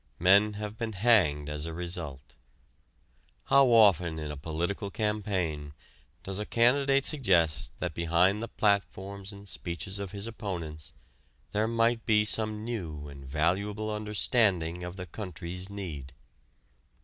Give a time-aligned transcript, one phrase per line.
[0.17, 2.33] Men have been hanged as a result.
[3.43, 5.73] How often in a political campaign
[6.23, 10.91] does a candidate suggest that behind the platforms and speeches of his opponents
[11.51, 16.13] there might be some new and valuable understanding of the country's need?